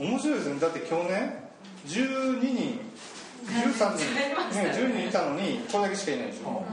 [0.00, 0.60] 面白いですね。
[0.60, 1.50] だって今日ね
[1.86, 2.80] 12人
[3.46, 4.34] 13人、ね、
[4.72, 6.64] 10人いたのにこれだけしかいないでしょ、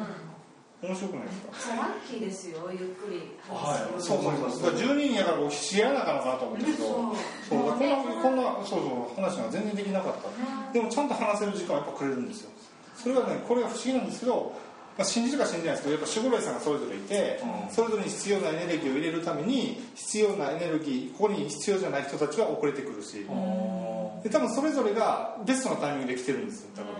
[0.81, 1.75] 面白くないですか？
[1.75, 4.01] ラッキーですよゆっくりはい。
[4.01, 6.77] そうそうそうだから10人やから知らなあかんのかなと思ったけど。
[6.77, 10.73] そうだこんなこんなそうそう話が全然できなかった。
[10.73, 12.51] でもちゃんと話せる時間はやっぱくれるんですよ。
[12.95, 14.53] それはねこれが不思議なんですけど
[14.97, 26.69] まあ、信じるか信じないですけどやっぱ守護霊さんがそれぞれいて、うん、それぞれに必要なエネルギーを入れるために必要なエネルギーここに必要じゃない人たちは遅れてくるし、うん、で多分それぞれがベストなタイミングで来てるんですよ。
[26.75, 26.93] 多分、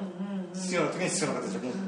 [0.54, 1.60] 必要な時に必要な形で。
[1.60, 1.88] 持ってくる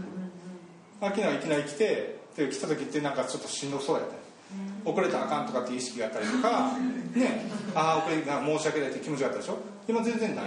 [1.02, 4.20] アキナがいきなり来てで来た時ってなんかちょっとしんどそうやった
[4.90, 6.73] 遅れたらあかんとかっていう意識があったりとか
[7.13, 7.46] ね。
[7.76, 9.57] ああ遅れが申し訳ないって気持ちがあったでしょ。
[9.88, 10.46] 今全然ない。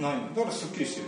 [0.00, 0.20] ない。
[0.34, 1.06] だからすっきりしてる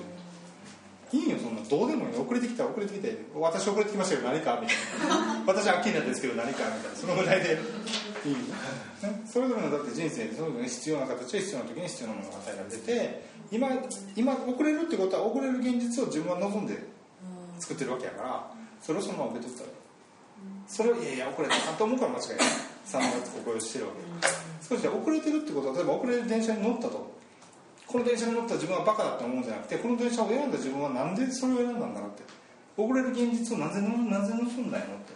[1.15, 5.45] いいよそんなどうでもいい遅れてきた遅れてきた私遅れてきましたよ何かみたいな。
[5.47, 7.59] 私はっきりなんですけど何かみたいなそのぐらいで
[8.27, 13.69] いい、ね、それぞれのだって人生でそれぞれ必要な形で必要な時に必要なものが与えられて今
[14.17, 16.75] 今遅れるってことは遅れる現実を自分は望んで
[17.61, 18.51] 作ってるわけやから
[18.83, 19.71] それをそのまま受け取ったら
[20.67, 21.55] それをいやいや遅れた。
[21.55, 22.39] なと思うから間違いない。
[22.87, 23.07] 3の
[23.41, 24.29] お声をしてるわけ。
[24.61, 27.13] そうじゃ遅れてるってことは例えば遅れる電車に乗ったと。
[27.95, 32.25] この電車に乗った自分はバカだって思うんじゃなくてこの電車を選んだ自分はなんでそれを選んだんだろうって。
[32.77, 33.87] 遅れる現実をなぜな
[34.19, 35.15] ぜ望んだんやろって。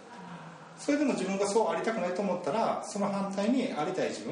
[0.78, 4.30] それでも自分がそうありたくないと思ったらその反対にありたい自分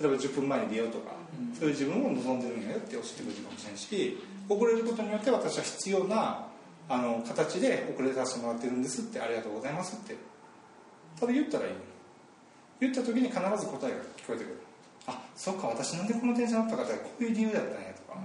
[0.00, 1.10] 例えば10分前に出ようとか、
[1.58, 6.46] そういう自分を望んでるんやよって教えてくれるかもしれないし遅れることによって私は必要な
[6.88, 10.14] あの形で遅れさせてもらってるんですってありがとうございますって。
[11.18, 11.72] ただ言ったらいい
[12.78, 14.59] 言った時に必ず答えが聞こえてくる。
[14.59, 14.59] あ
[15.40, 18.20] そっか私なんでこの電車乗ったかってこういう理由だったんやとか、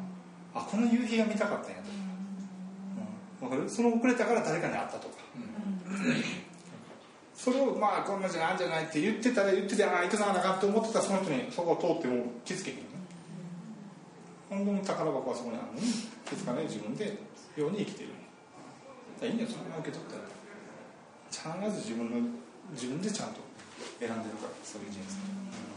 [0.54, 1.78] あこの夕日が見たかったんや
[3.40, 3.70] とか、うん、かる？
[3.70, 5.16] その遅れたから誰かに会ったとか、
[7.34, 12.84] それをまあこんなじゃないんじゃないって言ってたら言っててああ行くなあかんって思ってたらその人にそこを通っても気づけへんね。
[14.50, 15.68] 本当に宝箱はそこにある。
[15.72, 15.88] のに
[16.28, 17.16] 気づかない自分で
[17.56, 18.10] ように生きてる。
[19.24, 19.50] いいんだよ。
[19.50, 20.28] そのまま受け取ったら
[21.32, 22.28] 必ず自分の
[22.76, 23.40] 自分でちゃんと
[24.04, 25.75] 選んでるからそういう人生、うん